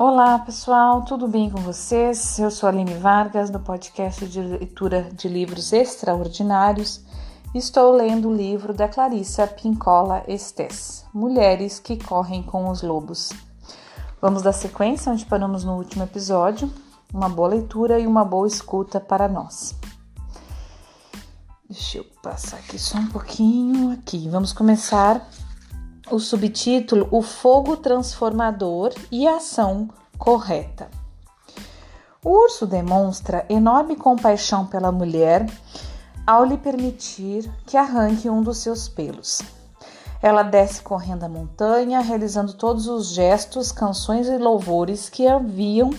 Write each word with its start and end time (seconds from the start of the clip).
Olá 0.00 0.38
pessoal, 0.38 1.02
tudo 1.02 1.26
bem 1.26 1.50
com 1.50 1.58
vocês? 1.58 2.38
Eu 2.38 2.52
sou 2.52 2.68
Aline 2.68 2.94
Vargas, 2.94 3.50
do 3.50 3.58
podcast 3.58 4.28
de 4.28 4.40
leitura 4.40 5.10
de 5.12 5.26
livros 5.26 5.72
extraordinários. 5.72 7.00
Estou 7.52 7.90
lendo 7.90 8.28
o 8.28 8.32
livro 8.32 8.72
da 8.72 8.86
Clarissa 8.86 9.44
Pincola 9.48 10.22
Estes, 10.28 11.04
Mulheres 11.12 11.80
que 11.80 11.96
Correm 11.96 12.44
com 12.44 12.68
os 12.68 12.80
Lobos. 12.80 13.30
Vamos 14.22 14.42
dar 14.42 14.52
sequência 14.52 15.10
onde 15.10 15.26
paramos 15.26 15.64
no 15.64 15.74
último 15.74 16.04
episódio. 16.04 16.72
Uma 17.12 17.28
boa 17.28 17.48
leitura 17.48 17.98
e 17.98 18.06
uma 18.06 18.24
boa 18.24 18.46
escuta 18.46 19.00
para 19.00 19.26
nós. 19.26 19.74
Deixa 21.68 21.98
eu 21.98 22.04
passar 22.22 22.58
aqui 22.58 22.78
só 22.78 22.98
um 22.98 23.08
pouquinho 23.08 23.90
aqui. 23.90 24.28
Vamos 24.28 24.52
começar 24.52 25.28
o 26.10 26.18
subtítulo 26.18 27.08
O 27.10 27.22
Fogo 27.22 27.76
Transformador 27.76 28.92
e 29.10 29.26
a 29.26 29.36
Ação 29.36 29.88
Correta. 30.18 30.88
O 32.24 32.30
urso 32.30 32.66
demonstra 32.66 33.46
enorme 33.48 33.96
compaixão 33.96 34.66
pela 34.66 34.90
mulher 34.90 35.46
ao 36.26 36.44
lhe 36.44 36.56
permitir 36.56 37.50
que 37.66 37.76
arranque 37.76 38.28
um 38.28 38.42
dos 38.42 38.58
seus 38.58 38.88
pelos. 38.88 39.40
Ela 40.20 40.42
desce 40.42 40.82
correndo 40.82 41.24
a 41.24 41.28
montanha, 41.28 42.00
realizando 42.00 42.52
todos 42.52 42.88
os 42.88 43.08
gestos, 43.08 43.70
canções 43.70 44.26
e 44.26 44.36
louvores 44.36 45.08
que 45.08 45.26
haviam 45.26 45.90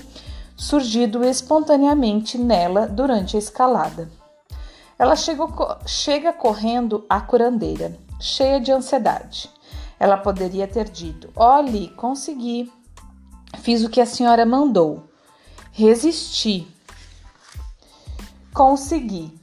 surgido 0.55 1.23
espontaneamente 1.23 2.37
nela 2.37 2.85
durante 2.85 3.37
a 3.37 3.39
escalada. 3.39 4.09
Ela 4.97 5.15
chega, 5.15 5.47
chega 5.85 6.33
correndo 6.33 7.05
à 7.09 7.21
curandeira, 7.21 7.97
cheia 8.19 8.59
de 8.59 8.71
ansiedade. 8.71 9.49
Ela 9.99 10.17
poderia 10.17 10.67
ter 10.67 10.89
dito: 10.89 11.29
Olhe, 11.35 11.89
consegui. 11.89 12.71
Fiz 13.59 13.83
o 13.83 13.89
que 13.89 13.99
a 13.99 14.05
senhora 14.05 14.45
mandou. 14.45 15.03
Resisti. 15.71 16.67
Consegui. 18.53 19.37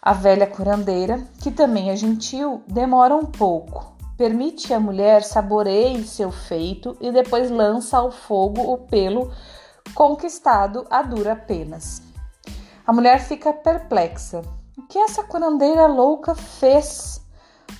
A 0.00 0.12
velha 0.12 0.46
curandeira, 0.46 1.24
que 1.40 1.50
também 1.50 1.90
é 1.90 1.96
gentil, 1.96 2.62
demora 2.66 3.14
um 3.14 3.26
pouco. 3.26 3.92
Permite 4.16 4.74
a 4.74 4.80
mulher 4.80 5.22
saboreie 5.22 6.04
seu 6.04 6.32
feito 6.32 6.96
e 7.00 7.12
depois 7.12 7.50
lança 7.50 7.98
ao 7.98 8.10
fogo 8.10 8.62
o 8.62 8.78
pelo 8.78 9.32
conquistado 9.94 10.86
a 10.90 11.02
dura 11.02 11.36
penas. 11.36 12.02
A 12.86 12.92
mulher 12.92 13.20
fica 13.20 13.52
perplexa. 13.52 14.42
O 14.76 14.82
que 14.88 14.98
essa 14.98 15.22
curandeira 15.22 15.86
louca 15.86 16.34
fez? 16.34 17.21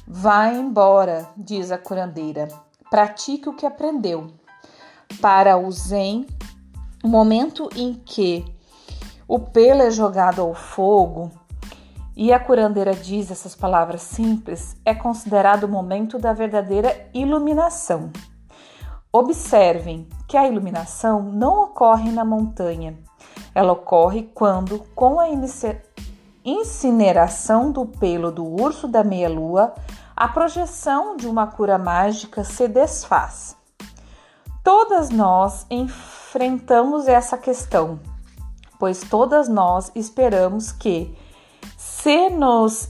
Vá 0.06 0.52
embora, 0.52 1.28
diz 1.36 1.70
a 1.70 1.78
curandeira. 1.78 2.48
Pratique 2.90 3.48
o 3.48 3.54
que 3.54 3.64
aprendeu. 3.64 4.28
Para 5.20 5.56
o 5.56 5.70
Zen, 5.70 6.26
o 7.02 7.08
momento 7.08 7.68
em 7.76 7.94
que 7.94 8.44
o 9.28 9.38
pelo 9.38 9.82
é 9.82 9.90
jogado 9.90 10.42
ao 10.42 10.54
fogo 10.54 11.30
e 12.16 12.32
a 12.32 12.38
curandeira 12.38 12.94
diz 12.94 13.30
essas 13.30 13.54
palavras 13.54 14.02
simples, 14.02 14.76
é 14.84 14.94
considerado 14.94 15.64
o 15.64 15.68
momento 15.68 16.18
da 16.18 16.32
verdadeira 16.32 17.08
iluminação. 17.14 18.10
Observem 19.10 20.06
que 20.28 20.36
a 20.36 20.46
iluminação 20.46 21.22
não 21.22 21.64
ocorre 21.64 22.10
na 22.10 22.24
montanha. 22.24 22.98
Ela 23.54 23.72
ocorre 23.72 24.30
quando, 24.34 24.80
com 24.94 25.20
a 25.20 25.26
incineração 26.44 27.70
do 27.70 27.86
pelo 27.86 28.30
do 28.30 28.44
urso 28.44 28.88
da 28.88 29.04
meia-lua, 29.04 29.74
a 30.22 30.28
projeção 30.28 31.16
de 31.16 31.26
uma 31.26 31.48
cura 31.48 31.76
mágica 31.76 32.44
se 32.44 32.68
desfaz. 32.68 33.56
Todas 34.62 35.10
nós 35.10 35.66
enfrentamos 35.68 37.08
essa 37.08 37.36
questão, 37.36 37.98
pois 38.78 39.00
todas 39.00 39.48
nós 39.48 39.90
esperamos 39.96 40.70
que, 40.70 41.12
se 41.76 42.30
nos 42.30 42.86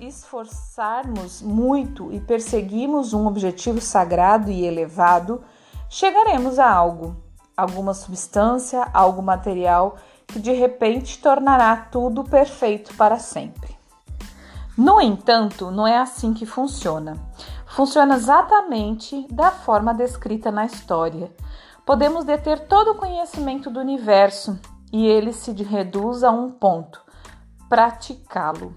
esforçarmos 0.00 1.42
muito 1.42 2.10
e 2.14 2.18
perseguirmos 2.18 3.12
um 3.12 3.26
objetivo 3.26 3.78
sagrado 3.78 4.50
e 4.50 4.64
elevado, 4.64 5.44
chegaremos 5.90 6.58
a 6.58 6.66
algo, 6.66 7.14
alguma 7.54 7.92
substância, 7.92 8.88
algo 8.94 9.20
material 9.20 9.96
que 10.26 10.40
de 10.40 10.52
repente 10.52 11.20
tornará 11.20 11.76
tudo 11.76 12.24
perfeito 12.24 12.96
para 12.96 13.18
sempre. 13.18 13.83
No 14.76 15.00
entanto, 15.00 15.70
não 15.70 15.86
é 15.86 15.98
assim 15.98 16.34
que 16.34 16.44
funciona. 16.44 17.16
Funciona 17.64 18.16
exatamente 18.16 19.26
da 19.30 19.52
forma 19.52 19.94
descrita 19.94 20.50
na 20.50 20.64
história. 20.64 21.32
Podemos 21.86 22.24
deter 22.24 22.66
todo 22.66 22.90
o 22.90 22.94
conhecimento 22.96 23.70
do 23.70 23.78
universo 23.78 24.58
e 24.92 25.06
ele 25.06 25.32
se 25.32 25.52
reduz 25.62 26.24
a 26.24 26.30
um 26.32 26.50
ponto: 26.50 27.00
praticá-lo. 27.68 28.74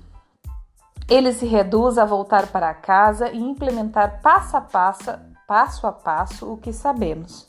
Ele 1.10 1.32
se 1.32 1.46
reduz 1.46 1.98
a 1.98 2.06
voltar 2.06 2.48
para 2.48 2.74
casa 2.76 3.32
e 3.32 3.40
implementar 3.40 4.22
passo 4.22 4.56
a 4.56 4.62
passo, 4.62 5.12
passo 5.48 5.88
a 5.88 5.92
passo 5.92 6.52
o 6.52 6.58
que 6.58 6.74
sabemos, 6.74 7.48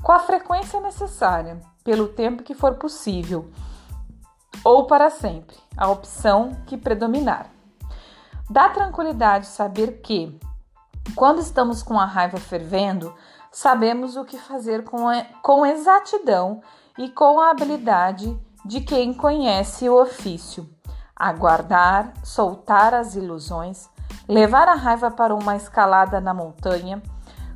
com 0.00 0.12
a 0.12 0.20
frequência 0.20 0.80
necessária, 0.80 1.60
pelo 1.82 2.08
tempo 2.08 2.44
que 2.44 2.54
for 2.54 2.74
possível, 2.74 3.50
ou 4.64 4.86
para 4.86 5.10
sempre, 5.10 5.56
a 5.76 5.90
opção 5.90 6.52
que 6.66 6.76
predominar. 6.76 7.57
Dá 8.50 8.70
tranquilidade 8.70 9.46
saber 9.46 10.00
que, 10.00 10.40
quando 11.14 11.38
estamos 11.38 11.82
com 11.82 12.00
a 12.00 12.06
raiva 12.06 12.38
fervendo, 12.38 13.14
sabemos 13.52 14.16
o 14.16 14.24
que 14.24 14.38
fazer 14.38 14.84
com, 14.84 15.06
com 15.42 15.66
exatidão 15.66 16.62
e 16.96 17.10
com 17.10 17.38
a 17.40 17.50
habilidade 17.50 18.34
de 18.64 18.80
quem 18.80 19.12
conhece 19.12 19.86
o 19.86 20.00
ofício. 20.00 20.66
Aguardar, 21.14 22.14
soltar 22.24 22.94
as 22.94 23.14
ilusões, 23.14 23.86
levar 24.26 24.66
a 24.66 24.74
raiva 24.74 25.10
para 25.10 25.34
uma 25.34 25.54
escalada 25.54 26.18
na 26.18 26.32
montanha, 26.32 27.02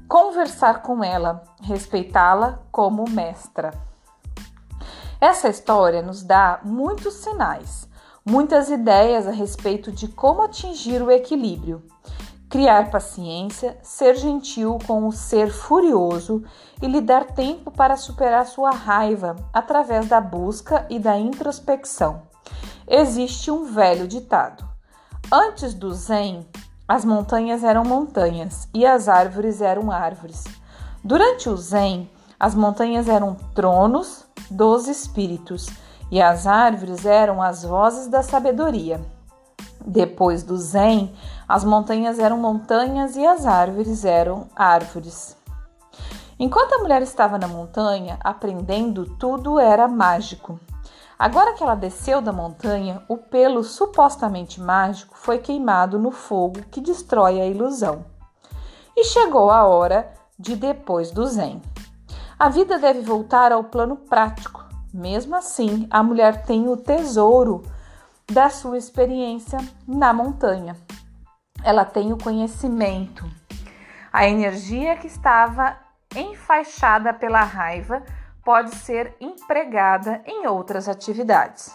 conversar 0.06 0.82
com 0.82 1.02
ela, 1.02 1.42
respeitá-la 1.62 2.58
como 2.70 3.08
mestra. 3.08 3.72
Essa 5.18 5.48
história 5.48 6.02
nos 6.02 6.22
dá 6.22 6.60
muitos 6.62 7.14
sinais 7.14 7.90
muitas 8.24 8.70
ideias 8.70 9.26
a 9.26 9.30
respeito 9.30 9.90
de 9.90 10.08
como 10.08 10.42
atingir 10.42 11.02
o 11.02 11.10
equilíbrio, 11.10 11.82
criar 12.48 12.90
paciência, 12.90 13.78
ser 13.82 14.14
gentil 14.16 14.78
com 14.86 15.06
o 15.08 15.12
ser 15.12 15.50
furioso 15.50 16.44
e 16.80 16.86
lhe 16.86 17.00
dar 17.00 17.24
tempo 17.24 17.70
para 17.70 17.96
superar 17.96 18.46
sua 18.46 18.70
raiva 18.70 19.36
através 19.52 20.06
da 20.06 20.20
busca 20.20 20.86
e 20.90 20.98
da 20.98 21.18
introspecção. 21.18 22.22
Existe 22.86 23.50
um 23.50 23.64
velho 23.64 24.06
ditado: 24.06 24.64
Antes 25.32 25.72
do 25.72 25.92
Zen, 25.94 26.46
as 26.86 27.04
montanhas 27.04 27.64
eram 27.64 27.84
montanhas 27.84 28.68
e 28.74 28.84
as 28.84 29.08
árvores 29.08 29.62
eram 29.62 29.90
árvores. 29.90 30.44
Durante 31.02 31.48
o 31.48 31.56
Zen, 31.56 32.10
as 32.38 32.54
montanhas 32.54 33.08
eram 33.08 33.34
tronos 33.54 34.26
dos 34.50 34.88
espíritos 34.88 35.70
e 36.12 36.20
as 36.20 36.46
árvores 36.46 37.06
eram 37.06 37.40
as 37.40 37.64
vozes 37.64 38.06
da 38.06 38.22
sabedoria. 38.22 39.00
Depois 39.80 40.42
do 40.42 40.58
Zen, 40.58 41.10
as 41.48 41.64
montanhas 41.64 42.18
eram 42.18 42.36
montanhas 42.36 43.16
e 43.16 43.26
as 43.26 43.46
árvores 43.46 44.04
eram 44.04 44.46
árvores. 44.54 45.34
Enquanto 46.38 46.74
a 46.74 46.78
mulher 46.80 47.00
estava 47.00 47.38
na 47.38 47.48
montanha, 47.48 48.18
aprendendo, 48.22 49.06
tudo 49.16 49.58
era 49.58 49.88
mágico. 49.88 50.60
Agora 51.18 51.54
que 51.54 51.62
ela 51.62 51.74
desceu 51.74 52.20
da 52.20 52.32
montanha, 52.32 53.02
o 53.08 53.16
pelo 53.16 53.64
supostamente 53.64 54.60
mágico 54.60 55.16
foi 55.16 55.38
queimado 55.38 55.98
no 55.98 56.10
fogo 56.10 56.60
que 56.70 56.82
destrói 56.82 57.40
a 57.40 57.46
ilusão. 57.46 58.04
E 58.94 59.04
chegou 59.04 59.50
a 59.50 59.64
hora 59.64 60.12
de 60.38 60.56
depois 60.56 61.10
do 61.10 61.24
Zen. 61.26 61.62
A 62.38 62.50
vida 62.50 62.78
deve 62.78 63.00
voltar 63.00 63.50
ao 63.50 63.64
plano 63.64 63.96
prático 63.96 64.61
mesmo 64.92 65.36
assim, 65.36 65.86
a 65.90 66.02
mulher 66.02 66.44
tem 66.44 66.68
o 66.68 66.76
tesouro 66.76 67.62
da 68.30 68.50
sua 68.50 68.78
experiência 68.78 69.58
na 69.86 70.12
montanha. 70.12 70.76
Ela 71.64 71.84
tem 71.84 72.12
o 72.12 72.18
conhecimento, 72.18 73.24
a 74.12 74.28
energia 74.28 74.94
que 74.96 75.06
estava 75.06 75.74
enfaixada 76.14 77.14
pela 77.14 77.42
raiva 77.42 78.02
pode 78.44 78.74
ser 78.74 79.16
empregada 79.18 80.20
em 80.26 80.46
outras 80.46 80.86
atividades. 80.86 81.74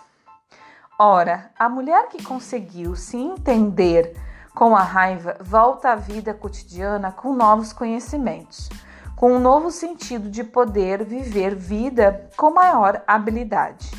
Ora, 0.99 1.49
a 1.57 1.67
mulher 1.67 2.09
que 2.09 2.23
conseguiu 2.23 2.95
se 2.95 3.17
entender 3.17 4.15
com 4.53 4.75
a 4.75 4.83
raiva 4.83 5.35
volta 5.39 5.91
à 5.91 5.95
vida 5.95 6.31
cotidiana 6.33 7.11
com 7.11 7.33
novos 7.33 7.73
conhecimentos 7.73 8.69
com 9.17 9.33
um 9.33 9.39
novo 9.39 9.71
sentido 9.71 10.29
de 10.29 10.43
poder 10.43 11.03
viver 11.03 11.55
vida 11.55 12.29
com 12.37 12.51
maior 12.51 13.01
habilidade. 13.07 13.89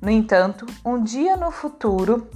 No 0.00 0.08
entanto, 0.08 0.64
um 0.84 1.02
dia 1.02 1.36
no 1.36 1.50
futuro, 1.50 2.30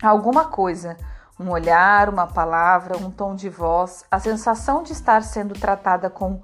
alguma 0.00 0.44
coisa, 0.44 0.96
um 1.38 1.50
olhar, 1.50 2.08
uma 2.08 2.28
palavra, 2.28 2.96
um 2.96 3.10
tom 3.10 3.34
de 3.34 3.48
voz, 3.48 4.04
a 4.08 4.20
sensação 4.20 4.84
de 4.84 4.92
estar 4.92 5.24
sendo 5.24 5.54
tratada 5.54 6.08
com 6.08 6.40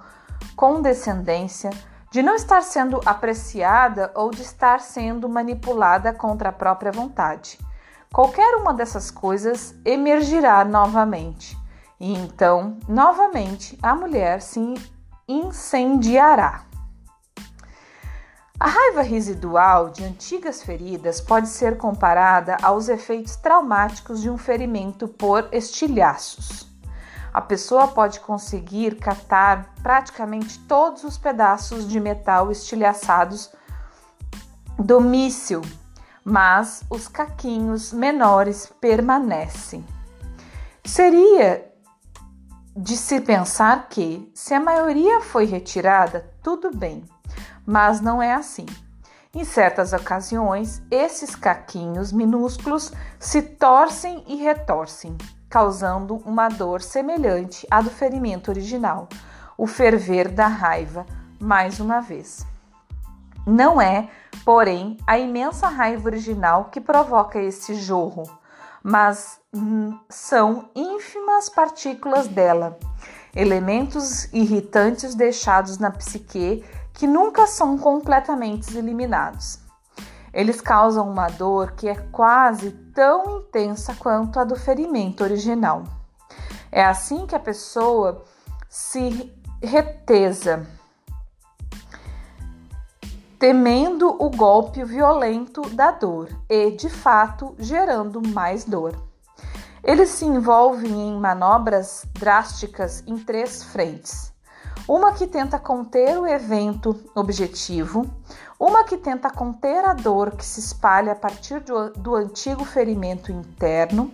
condescendência, 0.56 1.70
de 2.10 2.20
não 2.20 2.34
estar 2.34 2.62
sendo 2.62 3.00
apreciada 3.06 4.10
ou 4.16 4.32
de 4.32 4.42
estar 4.42 4.80
sendo 4.80 5.28
manipulada 5.28 6.12
contra 6.12 6.48
a 6.48 6.52
própria 6.52 6.90
vontade. 6.90 7.60
Qualquer 8.12 8.56
uma 8.56 8.74
dessas 8.74 9.08
coisas 9.08 9.72
emergirá 9.84 10.64
novamente, 10.64 11.56
e 12.00 12.12
então, 12.12 12.76
novamente, 12.88 13.78
a 13.80 13.94
mulher 13.94 14.42
se 14.42 14.60
incendiará. 15.32 16.64
A 18.60 18.68
raiva 18.68 19.02
residual 19.02 19.90
de 19.90 20.04
antigas 20.04 20.62
feridas 20.62 21.20
pode 21.20 21.48
ser 21.48 21.76
comparada 21.76 22.56
aos 22.62 22.88
efeitos 22.88 23.34
traumáticos 23.34 24.20
de 24.20 24.30
um 24.30 24.38
ferimento 24.38 25.08
por 25.08 25.48
estilhaços. 25.50 26.70
A 27.34 27.40
pessoa 27.40 27.88
pode 27.88 28.20
conseguir 28.20 28.96
catar 28.96 29.74
praticamente 29.82 30.60
todos 30.60 31.02
os 31.02 31.18
pedaços 31.18 31.88
de 31.88 31.98
metal 31.98 32.52
estilhaçados 32.52 33.50
do 34.78 35.00
míssil, 35.00 35.62
mas 36.24 36.84
os 36.88 37.08
caquinhos 37.08 37.92
menores 37.92 38.72
permanecem. 38.80 39.84
Seria 40.84 41.71
de 42.76 42.96
se 42.96 43.20
pensar 43.20 43.88
que, 43.88 44.30
se 44.34 44.54
a 44.54 44.60
maioria 44.60 45.20
foi 45.20 45.44
retirada, 45.44 46.30
tudo 46.42 46.74
bem 46.74 47.04
mas 47.66 48.00
não 48.00 48.22
é 48.22 48.34
assim. 48.34 48.66
Em 49.34 49.44
certas 49.44 49.92
ocasiões, 49.92 50.82
esses 50.90 51.34
caquinhos 51.34 52.12
minúsculos 52.12 52.92
se 53.18 53.40
torcem 53.40 54.22
e 54.26 54.36
retorcem, 54.36 55.16
causando 55.48 56.16
uma 56.26 56.48
dor 56.48 56.82
semelhante 56.82 57.66
à 57.70 57.80
do 57.80 57.90
ferimento 57.90 58.50
original, 58.50 59.08
o 59.56 59.66
ferver 59.66 60.28
da 60.28 60.46
raiva, 60.46 61.06
mais 61.40 61.80
uma 61.80 62.00
vez. 62.00 62.46
Não 63.46 63.80
é, 63.80 64.08
porém, 64.44 64.98
a 65.06 65.18
imensa 65.18 65.66
raiva 65.66 66.08
original 66.08 66.66
que 66.66 66.80
provoca 66.80 67.40
esse 67.40 67.74
jorro, 67.74 68.24
mas 68.82 69.40
hum, 69.54 69.98
são 70.08 70.68
ínfimas 70.74 71.48
partículas 71.48 72.26
dela, 72.26 72.78
elementos 73.34 74.24
irritantes 74.32 75.14
deixados 75.14 75.78
na 75.78 75.90
psique 75.90 76.64
que 76.92 77.06
nunca 77.06 77.46
são 77.46 77.78
completamente 77.78 78.76
eliminados. 78.76 79.58
Eles 80.32 80.60
causam 80.60 81.10
uma 81.10 81.28
dor 81.28 81.72
que 81.72 81.88
é 81.88 81.94
quase 82.10 82.70
tão 82.94 83.38
intensa 83.38 83.94
quanto 83.98 84.40
a 84.40 84.44
do 84.44 84.56
ferimento 84.56 85.22
original. 85.22 85.84
É 86.70 86.84
assim 86.84 87.26
que 87.26 87.34
a 87.34 87.40
pessoa 87.40 88.24
se 88.68 89.30
retesa, 89.62 90.66
temendo 93.42 94.14
o 94.20 94.30
golpe 94.30 94.84
violento 94.84 95.62
da 95.70 95.90
dor 95.90 96.28
e, 96.48 96.70
de 96.70 96.88
fato, 96.88 97.56
gerando 97.58 98.22
mais 98.24 98.62
dor. 98.62 98.94
Eles 99.82 100.10
se 100.10 100.24
envolvem 100.24 101.08
em 101.08 101.18
manobras 101.18 102.04
drásticas 102.12 103.02
em 103.04 103.18
três 103.18 103.64
frentes 103.64 104.32
uma 104.86 105.12
que 105.12 105.26
tenta 105.26 105.58
conter 105.58 106.18
o 106.18 106.26
evento 106.26 106.98
objetivo, 107.16 108.06
uma 108.58 108.84
que 108.84 108.96
tenta 108.96 109.28
conter 109.28 109.84
a 109.84 109.92
dor 109.92 110.36
que 110.36 110.44
se 110.44 110.60
espalha 110.60 111.12
a 111.12 111.16
partir 111.16 111.60
do, 111.60 111.90
do 111.90 112.14
antigo 112.14 112.64
ferimento 112.64 113.32
interno, 113.32 114.12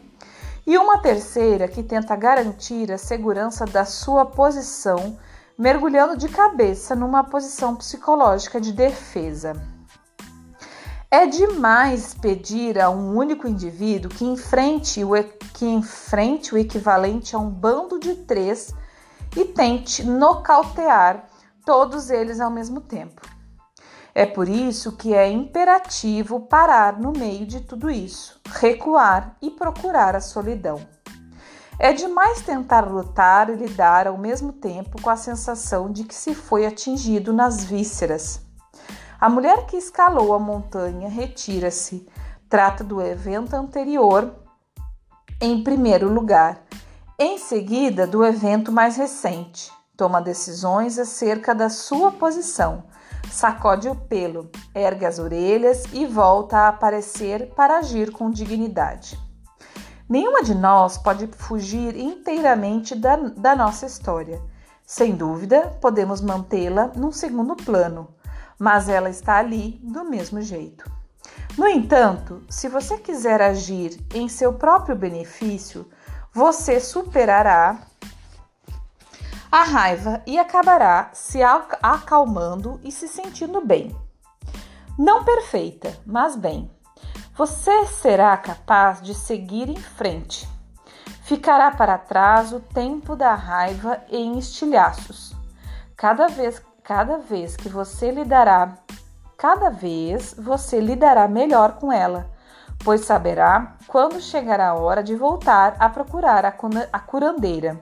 e 0.66 0.76
uma 0.76 0.98
terceira 0.98 1.68
que 1.68 1.82
tenta 1.82 2.14
garantir 2.16 2.92
a 2.92 2.98
segurança 2.98 3.64
da 3.64 3.84
sua 3.84 4.26
posição, 4.26 5.18
mergulhando 5.58 6.16
de 6.16 6.28
cabeça 6.28 6.94
numa 6.94 7.24
posição 7.24 7.74
psicológica 7.74 8.60
de 8.60 8.72
defesa. 8.72 9.54
É 11.10 11.26
demais 11.26 12.14
pedir 12.14 12.78
a 12.78 12.88
um 12.90 13.16
único 13.16 13.48
indivíduo 13.48 14.10
que 14.10 14.24
enfrente 14.24 15.02
o, 15.02 15.10
que 15.54 15.66
enfrente 15.66 16.54
o 16.54 16.58
equivalente 16.58 17.34
a 17.34 17.38
um 17.40 17.50
bando 17.50 17.98
de 17.98 18.14
três 18.14 18.72
e 19.36 19.44
tente 19.46 20.04
nocautear 20.04 21.24
todos 21.64 22.08
eles 22.08 22.40
ao 22.40 22.50
mesmo 22.50 22.80
tempo. 22.80 23.22
É 24.14 24.26
por 24.26 24.48
isso 24.48 24.96
que 24.96 25.14
é 25.14 25.28
imperativo 25.28 26.40
parar 26.40 26.98
no 26.98 27.12
meio 27.12 27.46
de 27.46 27.60
tudo 27.60 27.90
isso, 27.90 28.40
recuar 28.46 29.36
e 29.40 29.50
procurar 29.50 30.14
a 30.14 30.20
solidão. 30.20 30.97
É 31.80 31.92
demais 31.92 32.42
tentar 32.42 32.80
lutar 32.90 33.48
e 33.48 33.54
lidar 33.54 34.08
ao 34.08 34.18
mesmo 34.18 34.52
tempo 34.52 35.00
com 35.00 35.08
a 35.08 35.16
sensação 35.16 35.92
de 35.92 36.02
que 36.02 36.14
se 36.14 36.34
foi 36.34 36.66
atingido 36.66 37.32
nas 37.32 37.62
vísceras. 37.64 38.40
A 39.20 39.28
mulher 39.28 39.66
que 39.66 39.76
escalou 39.76 40.34
a 40.34 40.38
montanha 40.40 41.08
retira-se, 41.08 42.04
trata 42.48 42.82
do 42.82 43.00
evento 43.00 43.54
anterior 43.54 44.34
em 45.40 45.62
primeiro 45.62 46.12
lugar 46.12 46.62
em 47.16 47.38
seguida, 47.38 48.06
do 48.06 48.24
evento 48.24 48.70
mais 48.72 48.96
recente, 48.96 49.72
toma 49.96 50.20
decisões 50.20 50.98
acerca 50.98 51.52
da 51.52 51.68
sua 51.68 52.12
posição, 52.12 52.84
sacode 53.28 53.88
o 53.88 53.94
pelo, 53.94 54.50
ergue 54.72 55.04
as 55.04 55.18
orelhas 55.18 55.84
e 55.92 56.06
volta 56.06 56.58
a 56.58 56.68
aparecer 56.68 57.50
para 57.56 57.78
agir 57.78 58.12
com 58.12 58.30
dignidade. 58.30 59.27
Nenhuma 60.08 60.42
de 60.42 60.54
nós 60.54 60.96
pode 60.96 61.26
fugir 61.26 61.94
inteiramente 61.96 62.94
da, 62.94 63.16
da 63.16 63.54
nossa 63.54 63.84
história. 63.84 64.40
Sem 64.86 65.14
dúvida, 65.14 65.76
podemos 65.82 66.22
mantê-la 66.22 66.90
num 66.96 67.12
segundo 67.12 67.54
plano, 67.54 68.08
mas 68.58 68.88
ela 68.88 69.10
está 69.10 69.36
ali 69.36 69.78
do 69.82 70.04
mesmo 70.04 70.40
jeito. 70.40 70.90
No 71.58 71.68
entanto, 71.68 72.42
se 72.48 72.68
você 72.68 72.96
quiser 72.96 73.42
agir 73.42 74.00
em 74.14 74.28
seu 74.28 74.54
próprio 74.54 74.96
benefício, 74.96 75.86
você 76.32 76.80
superará 76.80 77.78
a 79.50 79.62
raiva 79.62 80.22
e 80.26 80.38
acabará 80.38 81.10
se 81.12 81.40
acalmando 81.42 82.80
e 82.82 82.92
se 82.92 83.08
sentindo 83.08 83.64
bem. 83.64 83.94
Não 84.98 85.22
perfeita, 85.22 85.98
mas 86.06 86.34
bem. 86.34 86.70
Você 87.38 87.86
será 87.86 88.36
capaz 88.36 89.00
de 89.00 89.14
seguir 89.14 89.68
em 89.68 89.76
frente. 89.76 90.48
Ficará 91.22 91.70
para 91.70 91.96
trás 91.96 92.52
o 92.52 92.58
tempo 92.58 93.14
da 93.14 93.34
raiva 93.34 94.02
em 94.10 94.36
estilhaços. 94.36 95.32
Cada 95.96 96.26
vez, 96.26 96.60
cada 96.82 97.16
vez 97.18 97.56
que 97.56 97.68
você 97.68 98.10
lidará, 98.10 98.76
cada 99.36 99.70
vez 99.70 100.34
você 100.36 100.80
lidará 100.80 101.28
melhor 101.28 101.74
com 101.74 101.92
ela 101.92 102.28
pois 102.84 103.04
saberá 103.04 103.76
quando 103.86 104.20
chegará 104.20 104.68
a 104.68 104.74
hora 104.74 105.02
de 105.02 105.14
voltar 105.16 105.76
a 105.78 105.88
procurar 105.88 106.44
a 106.44 107.00
curandeira, 107.00 107.80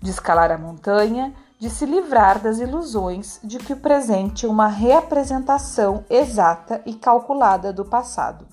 de 0.00 0.10
escalar 0.10 0.50
a 0.50 0.58
montanha, 0.58 1.32
de 1.58 1.70
se 1.70 1.86
livrar 1.86 2.38
das 2.38 2.58
ilusões 2.58 3.40
de 3.42 3.58
que 3.58 3.72
o 3.72 3.80
presente 3.80 4.44
é 4.44 4.48
uma 4.48 4.68
reapresentação 4.68 6.04
exata 6.10 6.82
e 6.84 6.92
calculada 6.94 7.72
do 7.72 7.84
passado. 7.84 8.46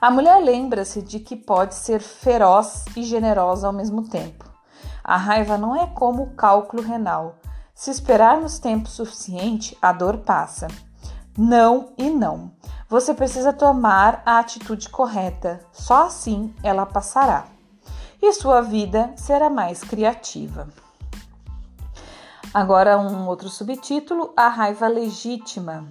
A 0.00 0.10
mulher 0.10 0.42
lembra-se 0.42 1.02
de 1.02 1.20
que 1.20 1.36
pode 1.36 1.74
ser 1.74 2.00
feroz 2.00 2.84
e 2.96 3.02
generosa 3.02 3.66
ao 3.66 3.72
mesmo 3.72 4.08
tempo. 4.08 4.44
A 5.02 5.16
raiva 5.16 5.58
não 5.58 5.74
é 5.74 5.86
como 5.86 6.22
o 6.22 6.34
cálculo 6.34 6.82
renal. 6.82 7.36
Se 7.74 7.90
esperarmos 7.90 8.58
tempo 8.58 8.88
suficiente, 8.88 9.76
a 9.80 9.92
dor 9.92 10.18
passa. 10.18 10.68
Não 11.36 11.90
e 11.96 12.10
não. 12.10 12.50
Você 12.88 13.14
precisa 13.14 13.52
tomar 13.52 14.22
a 14.24 14.38
atitude 14.38 14.88
correta, 14.88 15.60
só 15.72 16.06
assim 16.06 16.54
ela 16.62 16.86
passará 16.86 17.46
e 18.20 18.32
sua 18.32 18.60
vida 18.60 19.12
será 19.16 19.48
mais 19.48 19.82
criativa. 19.82 20.68
Agora, 22.52 22.98
um 22.98 23.26
outro 23.28 23.48
subtítulo: 23.48 24.32
A 24.36 24.48
raiva 24.48 24.88
legítima. 24.88 25.86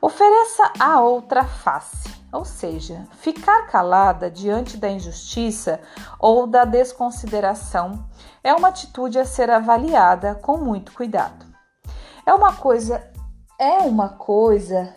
Ofereça 0.00 0.72
a 0.78 1.00
outra 1.00 1.44
face, 1.44 2.08
ou 2.32 2.44
seja, 2.44 3.04
ficar 3.20 3.66
calada 3.66 4.30
diante 4.30 4.76
da 4.76 4.88
injustiça 4.88 5.80
ou 6.20 6.46
da 6.46 6.64
desconsideração 6.64 8.08
é 8.44 8.54
uma 8.54 8.68
atitude 8.68 9.18
a 9.18 9.24
ser 9.24 9.50
avaliada 9.50 10.36
com 10.36 10.56
muito 10.56 10.92
cuidado. 10.92 11.44
É 12.24 12.32
uma 12.32 12.52
coisa, 12.52 13.02
é 13.58 13.78
uma 13.78 14.10
coisa 14.10 14.94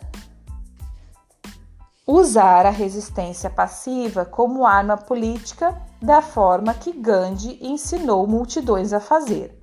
usar 2.06 2.64
a 2.64 2.70
resistência 2.70 3.50
passiva 3.50 4.24
como 4.24 4.64
arma 4.64 4.96
política 4.96 5.82
da 6.00 6.22
forma 6.22 6.74
que 6.74 6.92
Gandhi 6.92 7.58
ensinou 7.60 8.24
multidões 8.26 8.92
a 8.92 9.00
fazer. 9.00 9.61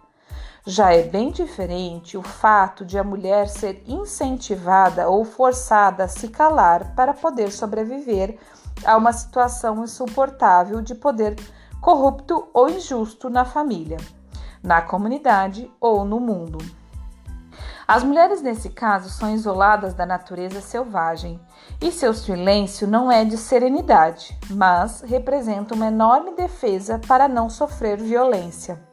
Já 0.66 0.94
é 0.94 1.04
bem 1.04 1.32
diferente 1.32 2.18
o 2.18 2.22
fato 2.22 2.86
de 2.86 2.98
a 2.98 3.04
mulher 3.04 3.48
ser 3.48 3.84
incentivada 3.88 5.10
ou 5.10 5.24
forçada 5.24 6.04
a 6.04 6.08
se 6.08 6.28
calar 6.28 6.94
para 6.96 7.14
poder 7.14 7.52
sobreviver 7.52 8.38
a 8.86 8.96
uma 8.98 9.14
situação 9.14 9.84
insuportável 9.84 10.82
de 10.82 10.94
poder 10.96 11.36
corrupto 11.82 12.48
ou 12.54 12.70
injusto 12.70 13.30
na 13.30 13.46
família. 13.46 13.98
na 14.62 14.82
comunidade 14.82 15.72
ou 15.80 16.04
no 16.04 16.20
mundo. 16.20 16.58
As 17.88 18.04
mulheres, 18.04 18.42
nesse 18.42 18.70
caso, 18.70 19.10
são 19.10 19.34
isoladas 19.34 19.94
da 19.94 20.06
natureza 20.06 20.62
selvagem 20.62 21.40
e 21.82 21.92
seu 21.92 22.14
silêncio 22.14 22.88
não 22.88 23.12
é 23.12 23.26
de 23.26 23.38
serenidade, 23.38 24.38
mas 24.50 25.02
representa 25.02 25.74
uma 25.74 25.88
enorme 25.88 26.36
defesa 26.36 27.00
para 27.08 27.28
não 27.28 27.50
sofrer 27.50 27.98
violência. 27.98 28.89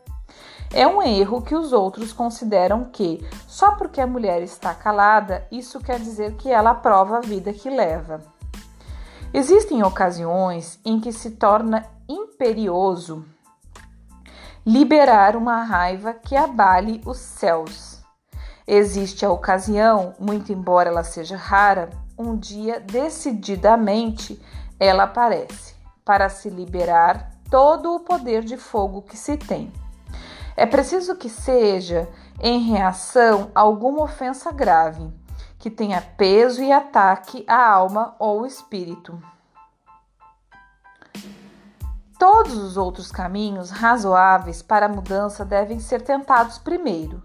É 0.72 0.86
um 0.86 1.02
erro 1.02 1.42
que 1.42 1.54
os 1.54 1.72
outros 1.72 2.12
consideram 2.12 2.84
que, 2.84 3.24
só 3.46 3.72
porque 3.76 4.00
a 4.00 4.06
mulher 4.06 4.42
está 4.42 4.74
calada, 4.74 5.46
isso 5.50 5.80
quer 5.80 5.98
dizer 5.98 6.34
que 6.34 6.50
ela 6.50 6.70
aprova 6.70 7.18
a 7.18 7.20
vida 7.20 7.52
que 7.52 7.70
leva. 7.70 8.20
Existem 9.32 9.82
ocasiões 9.82 10.78
em 10.84 11.00
que 11.00 11.12
se 11.12 11.32
torna 11.32 11.84
imperioso 12.08 13.24
liberar 14.64 15.36
uma 15.36 15.62
raiva 15.62 16.12
que 16.12 16.34
abale 16.34 17.00
os 17.04 17.18
céus 17.18 17.96
Existe 18.68 19.24
a 19.24 19.30
ocasião, 19.30 20.16
muito 20.18 20.52
embora 20.52 20.88
ela 20.88 21.04
seja 21.04 21.36
rara, 21.36 21.88
um 22.18 22.36
dia 22.36 22.80
decididamente 22.80 24.42
ela 24.80 25.04
aparece 25.04 25.76
para 26.04 26.28
se 26.28 26.50
liberar 26.50 27.30
todo 27.48 27.94
o 27.94 28.00
poder 28.00 28.42
de 28.42 28.56
fogo 28.56 29.02
que 29.02 29.16
se 29.16 29.36
tem. 29.36 29.72
É 30.56 30.64
preciso 30.64 31.16
que 31.16 31.28
seja 31.28 32.08
em 32.40 32.60
reação 32.60 33.50
a 33.54 33.60
alguma 33.60 34.02
ofensa 34.02 34.50
grave, 34.50 35.12
que 35.58 35.70
tenha 35.70 36.00
peso 36.00 36.62
e 36.62 36.72
ataque 36.72 37.44
à 37.46 37.70
alma 37.70 38.16
ou 38.18 38.46
espírito. 38.46 39.20
Todos 42.18 42.56
os 42.56 42.76
outros 42.76 43.12
caminhos 43.12 43.70
razoáveis 43.70 44.62
para 44.62 44.86
a 44.86 44.88
mudança 44.88 45.44
devem 45.44 45.78
ser 45.78 46.00
tentados 46.02 46.58
primeiro 46.58 47.22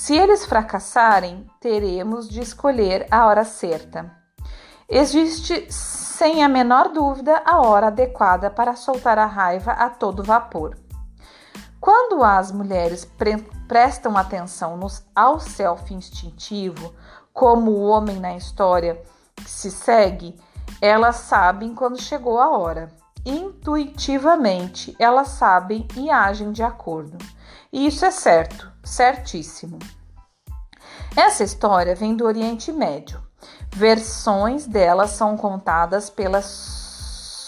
se 0.00 0.16
eles 0.16 0.46
fracassarem, 0.46 1.46
teremos 1.60 2.26
de 2.26 2.40
escolher 2.40 3.06
a 3.10 3.26
hora 3.26 3.44
certa. 3.44 4.10
Existe, 4.88 5.70
sem 5.70 6.42
a 6.42 6.48
menor 6.48 6.88
dúvida, 6.88 7.42
a 7.44 7.60
hora 7.60 7.88
adequada 7.88 8.50
para 8.50 8.74
soltar 8.74 9.18
a 9.18 9.26
raiva 9.26 9.72
a 9.72 9.90
todo 9.90 10.24
vapor. 10.24 10.74
Quando 11.80 12.22
as 12.22 12.52
mulheres 12.52 13.04
pre 13.04 13.38
prestam 13.66 14.16
atenção 14.16 14.76
nos, 14.76 15.04
ao 15.14 15.38
self 15.38 15.94
instintivo, 15.94 16.92
como 17.32 17.70
o 17.70 17.86
homem 17.86 18.18
na 18.18 18.36
história 18.36 19.00
que 19.36 19.48
se 19.48 19.70
segue, 19.70 20.36
elas 20.80 21.16
sabem 21.16 21.74
quando 21.74 22.00
chegou 22.00 22.40
a 22.40 22.50
hora. 22.50 22.92
Intuitivamente, 23.24 24.96
elas 24.98 25.28
sabem 25.28 25.86
e 25.96 26.10
agem 26.10 26.52
de 26.52 26.62
acordo. 26.62 27.16
E 27.72 27.86
isso 27.86 28.04
é 28.04 28.10
certo 28.10 28.70
certíssimo. 28.82 29.78
Essa 31.16 31.44
história 31.44 31.94
vem 31.94 32.16
do 32.16 32.24
Oriente 32.24 32.72
Médio. 32.72 33.20
Versões 33.72 34.66
dela 34.66 35.06
são 35.06 35.36
contadas 35.36 36.10
pelas 36.10 36.44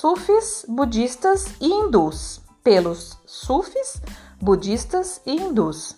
sufis 0.01 0.65
budistas 0.69 1.47
e 1.61 1.67
hindus, 1.67 2.42
pelos 2.63 3.19
sufis 3.27 4.01
budistas 4.41 5.21
e 5.27 5.37
hindus. 5.37 5.97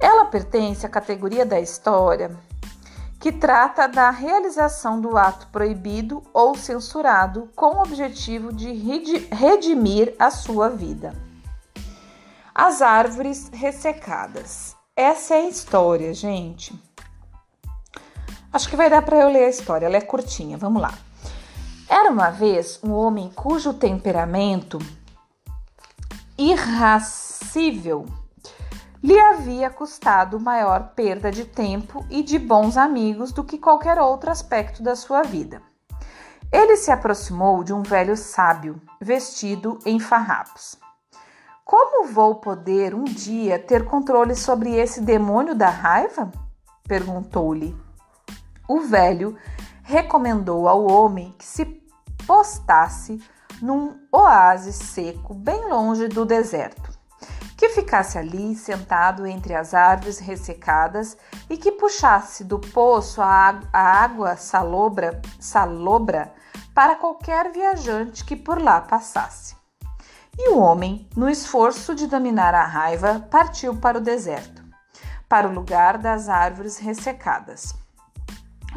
Ela 0.00 0.26
pertence 0.26 0.84
à 0.84 0.88
categoria 0.88 1.46
da 1.46 1.60
história 1.60 2.36
que 3.18 3.32
trata 3.32 3.88
da 3.88 4.10
realização 4.10 5.00
do 5.00 5.16
ato 5.16 5.48
proibido 5.48 6.22
ou 6.32 6.54
censurado 6.54 7.50
com 7.56 7.76
o 7.76 7.82
objetivo 7.82 8.52
de 8.52 8.72
redimir 9.32 10.14
a 10.18 10.30
sua 10.30 10.68
vida. 10.68 11.14
As 12.54 12.80
árvores 12.82 13.50
ressecadas. 13.52 14.76
Essa 14.94 15.34
é 15.34 15.38
a 15.38 15.48
história, 15.48 16.14
gente. 16.14 16.72
Acho 18.52 18.68
que 18.68 18.76
vai 18.76 18.88
dar 18.88 19.02
para 19.02 19.18
eu 19.18 19.28
ler 19.28 19.44
a 19.44 19.50
história, 19.50 19.86
ela 19.86 19.96
é 19.96 20.00
curtinha, 20.00 20.56
vamos 20.56 20.80
lá. 20.80 20.94
Era 21.88 22.10
uma 22.10 22.30
vez 22.30 22.80
um 22.82 22.92
homem 22.92 23.30
cujo 23.34 23.74
temperamento 23.74 24.78
irracível 26.38 28.06
lhe 29.02 29.18
havia 29.18 29.70
custado 29.70 30.40
maior 30.40 30.92
perda 30.94 31.30
de 31.30 31.44
tempo 31.44 32.04
e 32.10 32.22
de 32.22 32.38
bons 32.38 32.76
amigos 32.76 33.30
do 33.32 33.44
que 33.44 33.58
qualquer 33.58 33.98
outro 33.98 34.30
aspecto 34.30 34.82
da 34.82 34.96
sua 34.96 35.22
vida. 35.22 35.62
Ele 36.50 36.76
se 36.76 36.90
aproximou 36.90 37.62
de 37.62 37.72
um 37.72 37.82
velho 37.82 38.16
sábio, 38.16 38.80
vestido 39.00 39.78
em 39.84 40.00
farrapos. 40.00 40.76
Como 41.64 42.06
vou 42.08 42.36
poder 42.36 42.94
um 42.94 43.04
dia 43.04 43.58
ter 43.58 43.84
controle 43.84 44.34
sobre 44.34 44.74
esse 44.74 45.00
demônio 45.00 45.54
da 45.54 45.68
raiva? 45.68 46.30
perguntou-lhe. 46.86 47.76
O 48.68 48.80
velho 48.80 49.36
recomendou 49.82 50.68
ao 50.68 50.84
homem 50.84 51.34
que 51.38 51.44
se 51.44 51.64
postasse 52.26 53.20
num 53.60 53.98
oásis 54.12 54.76
seco 54.76 55.34
bem 55.34 55.68
longe 55.68 56.08
do 56.08 56.24
deserto, 56.24 56.90
que 57.56 57.70
ficasse 57.70 58.18
ali 58.18 58.54
sentado 58.54 59.26
entre 59.26 59.54
as 59.54 59.72
árvores 59.72 60.18
ressecadas 60.18 61.16
e 61.48 61.56
que 61.56 61.72
puxasse 61.72 62.44
do 62.44 62.58
poço 62.58 63.22
a 63.22 63.60
água 63.72 64.36
salobra, 64.36 65.20
salobra 65.40 66.32
para 66.74 66.96
qualquer 66.96 67.50
viajante 67.50 68.24
que 68.24 68.36
por 68.36 68.60
lá 68.60 68.80
passasse. 68.80 69.56
E 70.38 70.50
o 70.50 70.58
homem, 70.58 71.08
no 71.16 71.30
esforço 71.30 71.94
de 71.94 72.06
dominar 72.06 72.54
a 72.54 72.66
raiva, 72.66 73.26
partiu 73.30 73.74
para 73.74 73.96
o 73.96 74.02
deserto, 74.02 74.62
para 75.26 75.48
o 75.48 75.52
lugar 75.52 75.96
das 75.96 76.28
árvores 76.28 76.76
ressecadas. 76.76 77.74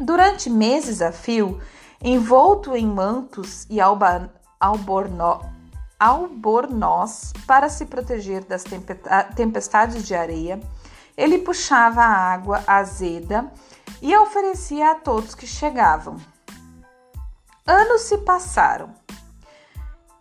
Durante 0.00 0.48
meses 0.48 1.02
a 1.02 1.12
fio, 1.12 1.60
envolto 2.02 2.74
em 2.74 2.86
mantos 2.86 3.66
e 3.68 3.78
alba, 3.78 4.32
alborno, 4.60 5.40
albornoz 5.98 7.32
para 7.46 7.70
se 7.70 7.86
proteger 7.86 8.44
das 8.44 8.62
tempestades 9.34 10.06
de 10.06 10.14
areia, 10.14 10.60
ele 11.16 11.38
puxava 11.38 12.02
a 12.02 12.32
água 12.32 12.62
azeda 12.66 13.50
e 14.02 14.14
oferecia 14.14 14.90
a 14.90 14.94
todos 14.94 15.34
que 15.34 15.46
chegavam. 15.46 16.16
Anos 17.66 18.02
se 18.02 18.18
passaram 18.18 18.90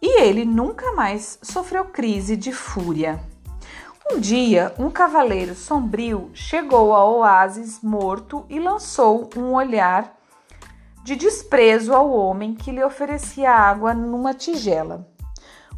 e 0.01 0.21
ele 0.21 0.45
nunca 0.45 0.93
mais 0.93 1.37
sofreu 1.41 1.85
crise 1.85 2.37
de 2.37 2.53
fúria. 2.53 3.19
Um 4.11 4.19
dia, 4.19 4.73
um 4.79 4.89
cavaleiro 4.89 5.53
sombrio 5.53 6.31
chegou 6.33 6.93
ao 6.95 7.17
oásis 7.17 7.79
morto 7.81 8.45
e 8.49 8.59
lançou 8.59 9.29
um 9.35 9.53
olhar 9.53 10.18
de 11.09 11.15
desprezo 11.15 11.91
ao 11.91 12.11
homem 12.11 12.53
que 12.53 12.71
lhe 12.71 12.83
oferecia 12.83 13.51
água 13.51 13.95
numa 13.95 14.31
tigela. 14.31 15.07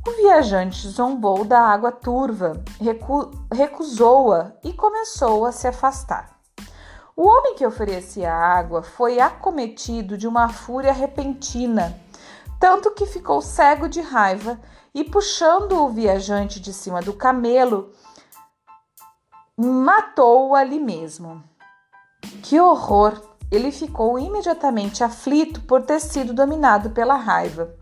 O 0.05 0.11
viajante 0.11 0.85
zombou 0.89 1.45
da 1.45 1.61
água 1.61 1.89
turva, 1.89 2.61
recu 2.81 3.31
recusou-a 3.50 4.51
e 4.61 4.73
começou 4.73 5.45
a 5.45 5.53
se 5.53 5.69
afastar. 5.69 6.38
O 7.15 7.25
homem 7.29 7.55
que 7.55 7.65
oferecia 7.65 8.33
água 8.33 8.83
foi 8.83 9.21
acometido 9.21 10.17
de 10.17 10.27
uma 10.27 10.50
fúria 10.50 10.91
repentina 10.91 11.97
tanto 12.59 12.91
que 12.91 13.05
ficou 13.05 13.41
cego 13.41 13.88
de 13.88 14.01
raiva 14.01 14.59
e, 14.93 15.03
puxando 15.05 15.81
o 15.81 15.88
viajante 15.88 16.59
de 16.59 16.73
cima 16.73 17.01
do 17.01 17.13
camelo, 17.13 17.93
matou-o 19.57 20.53
ali 20.53 20.77
mesmo. 20.77 21.41
Que 22.43 22.59
horror! 22.59 23.30
Ele 23.51 23.72
ficou 23.72 24.17
imediatamente 24.17 25.03
aflito 25.03 25.62
por 25.62 25.81
ter 25.81 26.00
sido 26.00 26.34
dominado 26.34 26.91
pela 26.91 27.15
raiva. 27.15 27.75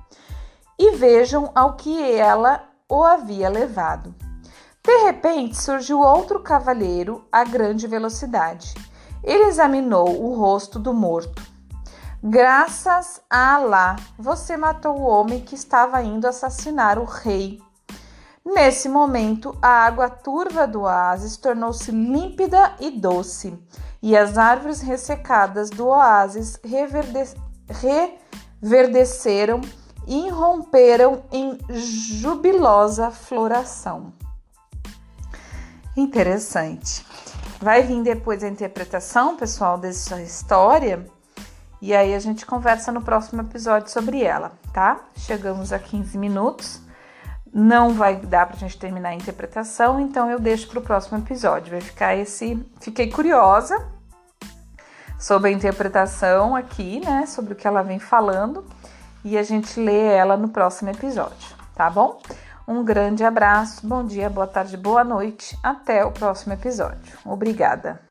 E 0.78 0.96
vejam 0.96 1.52
ao 1.54 1.76
que 1.76 2.12
ela 2.12 2.64
o 2.90 3.04
havia 3.04 3.50
levado. 3.50 4.16
De 4.84 4.98
repente 5.04 5.62
surgiu 5.62 6.00
outro 6.00 6.40
cavaleiro 6.40 7.24
a 7.32 7.44
grande 7.44 7.86
velocidade. 7.86 8.74
Ele 9.24 9.44
examinou 9.44 10.24
o 10.24 10.34
rosto 10.34 10.80
do 10.80 10.94
morto 10.94 11.50
Graças 12.22 13.22
a 13.30 13.56
Alá, 13.56 13.96
você 14.18 14.58
matou 14.58 15.00
o 15.00 15.06
homem 15.06 15.40
que 15.40 15.56
estava 15.56 16.04
indo 16.04 16.28
assassinar 16.28 17.00
o 17.00 17.06
rei. 17.06 17.62
Nesse 18.52 18.90
momento, 18.90 19.56
a 19.62 19.86
água 19.86 20.10
turva 20.10 20.66
do 20.66 20.82
oásis 20.82 21.38
tornou-se 21.38 21.92
límpida 21.92 22.74
e 22.80 22.90
doce, 22.90 23.56
e 24.02 24.18
as 24.18 24.40
árvores 24.40 24.82
ressecadas 24.82 25.70
do 25.70 25.88
oásis 25.88 26.60
reverdeceram 28.62 29.62
e 30.08 30.26
irromperam 30.28 31.24
em 31.32 31.60
jubilosa 31.70 33.12
floração. 33.12 34.12
Interessante. 35.96 37.06
Vai 37.62 37.84
vir 37.84 38.02
depois 38.02 38.44
a 38.44 38.48
interpretação, 38.48 39.38
pessoal, 39.38 39.78
dessa 39.78 40.20
história 40.22 41.06
e 41.82 41.96
aí 41.96 42.14
a 42.14 42.20
gente 42.20 42.46
conversa 42.46 42.92
no 42.92 43.02
próximo 43.02 43.42
episódio 43.42 43.90
sobre 43.90 44.22
ela, 44.22 44.52
tá? 44.74 45.00
Chegamos 45.16 45.72
a 45.72 45.80
15 45.80 46.18
minutos. 46.18 46.89
Não 47.54 47.94
vai 47.94 48.16
dar 48.18 48.46
para 48.46 48.56
a 48.56 48.60
gente 48.60 48.78
terminar 48.78 49.10
a 49.10 49.16
interpretação, 49.16 50.00
então 50.00 50.30
eu 50.30 50.40
deixo 50.40 50.68
para 50.68 50.80
o 50.80 50.82
próximo 50.82 51.18
episódio. 51.18 51.72
Vai 51.72 51.82
ficar 51.82 52.16
esse. 52.16 52.66
Fiquei 52.80 53.10
curiosa 53.10 53.88
sobre 55.20 55.50
a 55.50 55.54
interpretação 55.54 56.56
aqui, 56.56 57.00
né? 57.04 57.26
Sobre 57.26 57.54
o 57.54 57.56
que 57.56 57.68
ela 57.68 57.82
vem 57.82 58.00
falando 58.00 58.66
e 59.24 59.38
a 59.38 59.44
gente 59.44 59.80
lê 59.80 60.06
ela 60.06 60.38
no 60.38 60.50
próximo 60.50 60.90
episódio, 60.90 61.56
tá 61.76 61.90
bom? 61.90 62.22
Um 62.68 62.84
grande 62.84 63.24
abraço, 63.24 63.86
bom 63.86 64.06
dia, 64.06 64.30
boa 64.30 64.48
tarde, 64.48 64.78
boa 64.78 65.04
noite. 65.04 65.58
Até 65.64 66.06
o 66.06 66.12
próximo 66.12 66.54
episódio. 66.54 67.18
Obrigada. 67.26 68.09